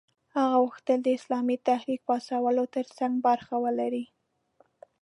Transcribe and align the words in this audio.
هغه 0.35 0.55
غوښتل 0.63 0.97
د 1.03 1.07
اسلامي 1.17 1.57
تحریک 1.69 1.99
پاڅولو 2.07 2.63
ترڅنګ 2.75 3.13
برخه 3.27 3.55
ولري. 3.65 4.05